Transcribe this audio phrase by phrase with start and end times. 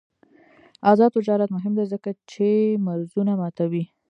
[0.91, 2.47] آزاد تجارت مهم دی ځکه چې
[2.85, 3.83] مرزونه ماتوي.